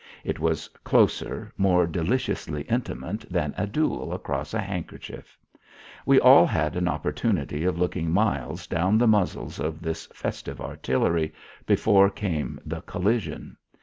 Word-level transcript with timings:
It 0.23 0.39
was 0.39 0.67
closer, 0.83 1.53
more 1.57 1.85
deliciously 1.85 2.63
intimate 2.63 3.19
than 3.31 3.53
a 3.55 3.67
duel 3.67 4.13
across 4.15 4.51
a 4.55 4.59
handkerchief. 4.59 5.37
We 6.07 6.19
all 6.19 6.47
had 6.47 6.75
an 6.75 6.87
opportunity 6.87 7.65
of 7.65 7.77
looking 7.77 8.09
miles 8.09 8.65
down 8.65 8.97
the 8.97 9.05
muzzles 9.05 9.59
of 9.59 9.79
this 9.83 10.07
festive 10.07 10.59
artillery 10.59 11.35
before 11.67 12.09
came 12.09 12.59
the 12.65 12.81
collision. 12.81 13.57